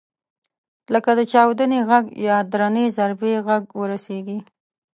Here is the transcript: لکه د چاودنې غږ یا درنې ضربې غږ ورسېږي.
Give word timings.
لکه 0.93 1.11
د 1.19 1.21
چاودنې 1.31 1.79
غږ 1.89 2.05
یا 2.27 2.37
درنې 2.53 2.85
ضربې 2.97 3.33
غږ 3.47 3.63
ورسېږي. 3.79 4.39